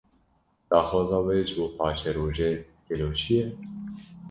Daxwaza 0.69 1.17
we, 1.25 1.35
ji 1.47 1.53
bo 1.59 1.67
paşerojê 1.77 2.51
gelo 2.87 3.09
çi 3.19 3.27
ye? 3.37 3.45